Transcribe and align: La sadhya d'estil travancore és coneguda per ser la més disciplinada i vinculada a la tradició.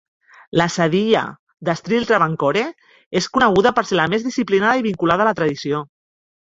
La 0.61 0.65
sadhya 0.75 1.21
d'estil 1.69 2.07
travancore 2.13 2.65
és 3.21 3.29
coneguda 3.37 3.75
per 3.79 3.87
ser 3.93 4.03
la 4.03 4.09
més 4.17 4.29
disciplinada 4.31 4.83
i 4.83 4.89
vinculada 4.91 5.29
a 5.31 5.33
la 5.33 5.39
tradició. 5.45 5.87